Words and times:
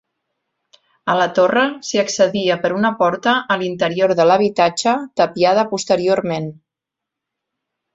A 1.13 1.17
la 1.19 1.27
torre 1.39 1.65
s'hi 1.89 2.01
accedia 2.05 2.57
per 2.65 2.73
una 2.79 2.93
porta 3.03 3.37
a 3.57 3.61
l'interior 3.63 4.17
de 4.23 4.29
l'habitatge, 4.33 4.99
tapiada 5.23 5.71
posteriorment. 5.77 6.55